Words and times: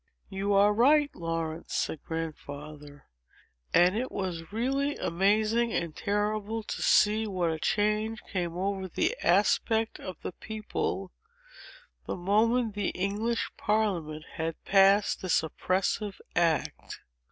"You 0.31 0.53
are 0.53 0.73
right, 0.73 1.11
Laurence," 1.15 1.75
said 1.75 2.03
Grandfather; 2.03 3.05
"and 3.71 3.95
it 3.95 4.11
was 4.11 4.51
really 4.51 4.95
amazing 4.97 5.73
and 5.73 5.95
terrible 5.95 6.63
to 6.63 6.81
see 6.81 7.27
what 7.27 7.51
a 7.51 7.59
change 7.59 8.23
came 8.23 8.57
over 8.57 8.87
the 8.87 9.15
aspect 9.21 9.99
of 9.99 10.19
the 10.23 10.31
people, 10.31 11.11
the 12.07 12.15
moment 12.17 12.73
the 12.73 12.89
English 12.97 13.51
Parliament 13.57 14.25
had 14.37 14.65
passed 14.65 15.21
this 15.21 15.43
oppressive 15.43 16.19
act. 16.35 17.01